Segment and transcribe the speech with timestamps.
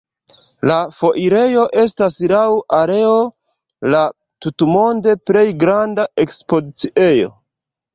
[0.69, 2.41] La foirejo estas laŭ
[2.79, 3.13] areo
[3.95, 4.03] la
[4.49, 7.37] tutmonde plej granda ekspoziciejo.